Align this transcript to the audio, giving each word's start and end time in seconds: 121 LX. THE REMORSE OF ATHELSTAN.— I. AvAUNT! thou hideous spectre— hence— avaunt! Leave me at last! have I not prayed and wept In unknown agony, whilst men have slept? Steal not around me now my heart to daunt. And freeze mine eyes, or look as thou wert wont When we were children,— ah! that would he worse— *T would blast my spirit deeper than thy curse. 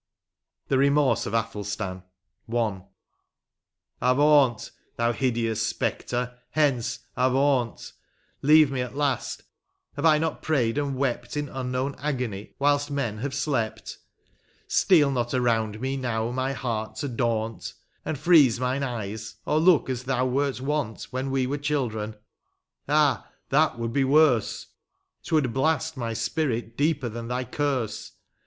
121 0.67 0.67
LX. 0.67 0.69
THE 0.69 0.89
REMORSE 0.89 1.25
OF 1.27 1.33
ATHELSTAN.— 1.35 2.03
I. 2.51 2.81
AvAUNT! 4.01 4.71
thou 4.95 5.11
hideous 5.11 5.61
spectre— 5.61 6.39
hence— 6.59 7.01
avaunt! 7.15 7.91
Leave 8.41 8.71
me 8.71 8.81
at 8.81 8.95
last! 8.95 9.43
have 9.95 10.03
I 10.07 10.17
not 10.17 10.41
prayed 10.41 10.79
and 10.79 10.95
wept 10.97 11.37
In 11.37 11.49
unknown 11.49 11.93
agony, 11.99 12.55
whilst 12.57 12.89
men 12.89 13.19
have 13.19 13.35
slept? 13.35 13.99
Steal 14.67 15.11
not 15.11 15.35
around 15.35 15.79
me 15.79 15.97
now 15.97 16.31
my 16.31 16.51
heart 16.53 16.95
to 16.95 17.07
daunt. 17.07 17.75
And 18.03 18.17
freeze 18.17 18.59
mine 18.59 18.81
eyes, 18.81 19.35
or 19.45 19.59
look 19.59 19.87
as 19.87 20.05
thou 20.05 20.25
wert 20.25 20.59
wont 20.59 21.03
When 21.11 21.29
we 21.29 21.45
were 21.45 21.59
children,— 21.59 22.15
ah! 22.89 23.29
that 23.49 23.77
would 23.77 23.95
he 23.95 24.03
worse— 24.03 24.65
*T 25.23 25.35
would 25.35 25.53
blast 25.53 25.95
my 25.95 26.13
spirit 26.13 26.75
deeper 26.75 27.07
than 27.07 27.27
thy 27.27 27.43
curse. 27.43 28.13